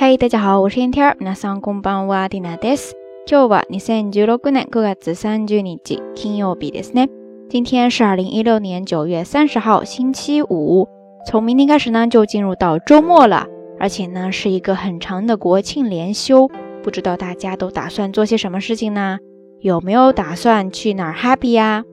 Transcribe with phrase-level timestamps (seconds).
[0.00, 1.16] 嗨，大家好，我是天天。
[1.18, 2.94] 皆さんこんばんは、ディナです。
[3.26, 7.08] 今日は二千十六年五月三十日、金曜日ですね。
[7.48, 10.88] 今天是二零一六年九月三十号，星期五。
[11.26, 13.46] 从明天开始呢，就进入到周末了，
[13.78, 16.48] 而且呢，是一个很长的国庆连休。
[16.82, 19.18] 不知道大家都打算做些什么事情呢？
[19.60, 21.84] 有没有打算去哪儿 happy 呀？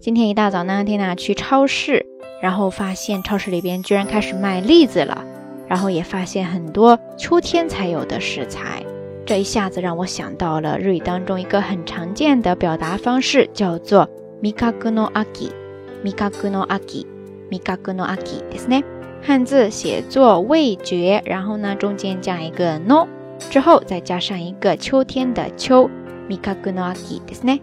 [0.00, 2.06] 今天一大早呢，天娜去超市，
[2.42, 5.24] 然后发现超市里边居然开始卖栗子了。
[5.68, 8.84] 然后也发现很多秋天才有的食材，
[9.24, 14.08] 这一下子让我想到了日语当中一个很常见的表达方式，叫做
[14.42, 18.84] “mikaku no aki”，“mikaku no aki”，“mikaku no aki” ですね。
[19.22, 23.06] 汉字写作味觉，然后呢中间加一个 no，
[23.38, 25.88] 之后再加上一个秋天的秋，“
[26.28, 27.60] mikaku no aki” ですね。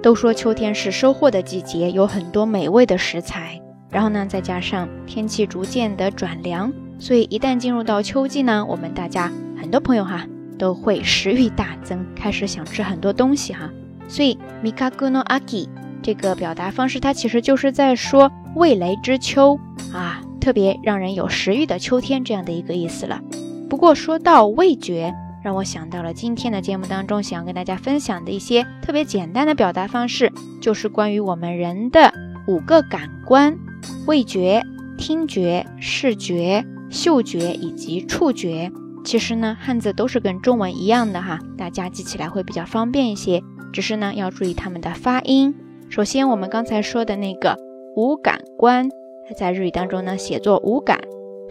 [0.00, 6.72] 都说秋天是收获的季节，有很多美味的食材，然后呢再加上天气逐渐的转凉。
[7.03, 10.25] 所以一旦进入到秋季呢，我们大家很多朋友哈
[10.57, 13.69] 都会食欲大增，开始想吃很多东西哈。
[14.07, 15.67] 所以 mikaku no aki
[16.01, 19.59] 这个表达方式，它其实就是在说味蕾之秋
[19.91, 23.19] 啊，特别让人有食欲的秋天这样的一个意思了。
[23.69, 32.13] 不过说到味觉，让我想到了今天的节目当中想要跟大家分享的一些特别简单的表达方式，就是关于我们人的
[32.47, 33.57] 五个感官：
[34.07, 34.63] 味觉、
[34.97, 36.65] 听觉、视觉。
[36.92, 38.70] 嗅觉以及触觉，
[39.04, 43.42] 其实呢，汉字都是跟中文一样的哈，大家记起来会比较方便一些。
[43.72, 45.54] 只是呢，要注意它们的发音。
[45.90, 47.58] 首先，我们刚才说的那个
[47.96, 48.88] 五感官，
[49.28, 51.00] 它在日语当中呢，写作五感，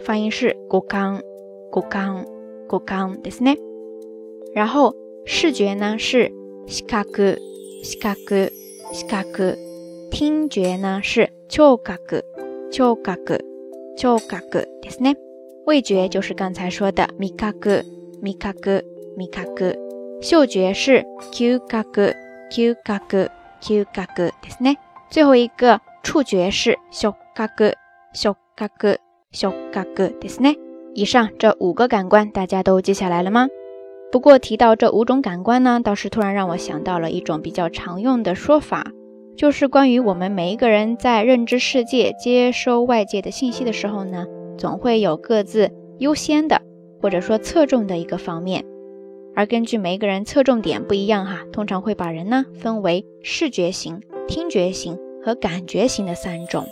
[0.00, 1.20] 发音是 go kan
[1.70, 2.24] go kan
[2.66, 3.56] go kan ですね。
[4.54, 6.32] 然后视觉呢是
[6.66, 7.38] shikaku
[7.84, 8.50] shikaku
[8.92, 9.56] shikaku，
[10.10, 12.22] 听觉呢是 chokaku
[12.72, 13.38] chokaku
[13.96, 15.14] chokaku ですね。
[15.66, 17.82] 味觉就是刚才说的 mikaku
[18.22, 18.82] mikaku
[19.16, 19.76] mikaku，
[20.20, 22.14] 嗅觉是 kyukaku
[22.50, 23.28] kyukaku
[23.60, 24.76] kyukaku ですね。
[25.10, 27.74] 最后一个触觉是 shokaku
[28.14, 28.96] shokaku
[29.32, 30.56] shokaku ですね。
[30.94, 33.48] 以上这五个感官大家都记下来了吗？
[34.10, 38.86] 不过提到这五种感官呢，倒是突然让我想到了一种比较常用的说法，
[39.36, 44.24] 就是关于我们每一个人在认知世界、接收外界的信息的时候呢。
[44.56, 46.60] 总会有各自优先的，
[47.00, 48.64] 或者说侧重的一个方面，
[49.34, 56.66] 而根据每一个人侧重点不一样哈，通常会把人呢分为视觉型、听觉型和感觉型的三种。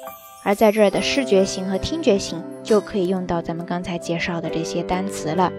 [0.45, 5.53] 而在这儿的视觉型和听觉型就可以用到咱们刚才介绍的这些单词了。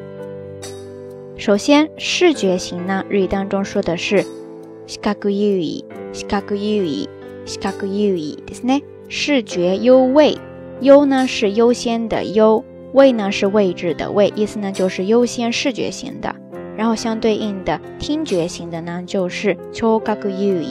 [1.36, 4.24] 首先，视觉型呢，日语当中说的是
[4.86, 7.10] 視覚優位、視覚優位、
[7.46, 10.38] 視覚優位ですね，视觉优位。
[10.82, 16.36] 优呢是优先的优，位呢是位置的位，意思呢就是优先视觉型的。
[16.76, 20.68] 然后相对应的听觉型的呢就是聴覚優位、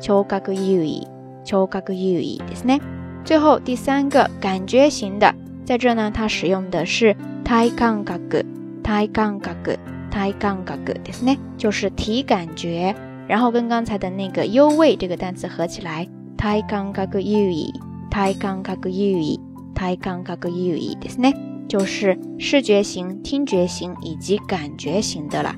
[0.00, 1.06] 聴覚優位、
[1.44, 2.80] 聴覚優位ですね。
[3.24, 5.32] 最后第三个感觉型的，
[5.64, 7.14] 在这呢它使用的是
[7.44, 8.44] 体感覚、
[8.82, 9.76] 体感覚、
[10.10, 12.94] 体感覚ですね，就是体感觉。
[13.26, 16.04] 然后跟刚才的那个优位这个单词合起来，
[16.36, 17.72] 体感覚優位、
[18.10, 19.40] 体感覚優位。
[19.78, 21.34] 体感覚優位ですね，
[21.68, 25.54] 就是视觉型、听觉型以及感觉型的了。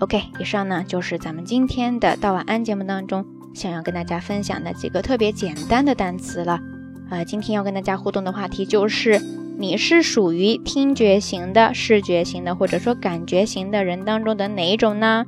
[0.00, 3.24] OK，以上呢就是咱们今天的道晚安节目当中
[3.54, 6.58] 想要跟大家分享的几个特别简单的单词了。
[7.10, 9.20] 呃，今天要跟大家互动的话题就是：
[9.58, 15.26] 你是属于听觉型的、视觉型的，或者说感觉型的人当中的哪一种呢？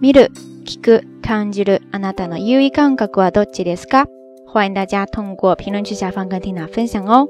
[0.00, 0.30] 見る、
[0.64, 4.06] 聞く、感じる、あなたの優位感覚はどっちですか？
[4.53, 7.27] 欢迎大家通过评论区下方跟缇娜分享哦。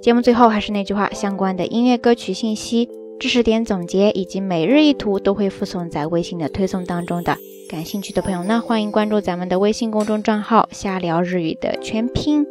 [0.00, 2.88] 节目最后还是那句话，相关的音乐歌曲信息、
[3.20, 7.36] 知识点总结以及每日一图都会附送在微信的推送当中的。
[7.68, 12.46] 感兴趣的朋友呢，欢迎关注咱们的微信公众账号“瞎聊日语”的全拼。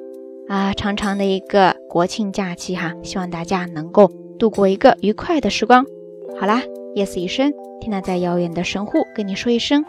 [0.48, 5.84] 啊，长长的一个国庆假期哈，希望大家能够度过一个愉快的时光。
[6.40, 6.62] 好啦，
[6.94, 7.52] 夜色已深，
[7.82, 9.84] 缇娜在遥远的神户跟你说一声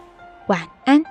[0.46, 1.04] 晚安。